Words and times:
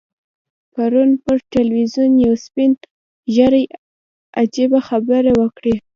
پرون 0.73 1.09
پر 1.23 1.37
ټلویزیون 1.51 2.11
یو 2.25 2.35
سپین 2.45 2.71
ږیري 3.35 3.63
عجیبه 4.41 4.79
خبره 4.87 5.31
وکړه. 5.41 5.73